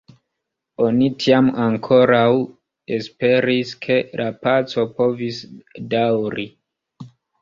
Oni 0.85 1.09
tiam 1.23 1.49
ankoraŭ 1.65 2.23
esperis, 2.97 3.75
ke 3.87 3.99
la 4.23 4.25
paco 4.47 4.87
povis 5.03 5.39
daŭri. 5.93 6.49